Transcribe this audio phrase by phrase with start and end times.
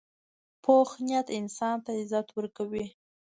[0.63, 2.85] پوخ نیت انسان ته عزت ورکوي